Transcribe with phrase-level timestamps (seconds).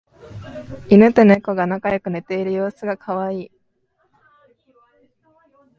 [0.89, 3.51] イヌとネコが仲良く寝ている様子がカワイイ